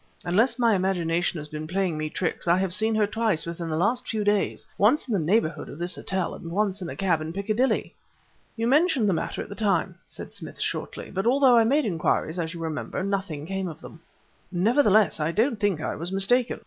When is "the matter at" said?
9.07-9.49